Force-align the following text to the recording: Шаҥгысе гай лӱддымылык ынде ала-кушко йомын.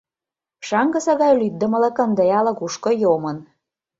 Шаҥгысе 0.67 1.13
гай 1.21 1.33
лӱддымылык 1.39 1.97
ынде 2.05 2.23
ала-кушко 2.39 2.89
йомын. 3.01 3.37